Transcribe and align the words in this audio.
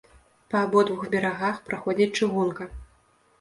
Па 0.53 0.61
абодвух 0.67 1.03
берагах 1.15 1.59
праходзіць 1.67 2.09
чыгунка. 2.17 2.69